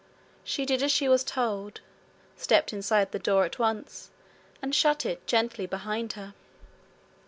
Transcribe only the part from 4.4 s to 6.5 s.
and shut it gently behind her.